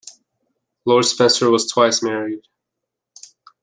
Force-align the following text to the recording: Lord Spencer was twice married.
Lord 0.83 1.05
Spencer 1.05 1.51
was 1.51 1.71
twice 1.71 2.01
married. 2.01 2.47